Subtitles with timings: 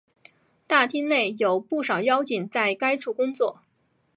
[0.65, 3.61] 大厅内有不少妖精在该处工作。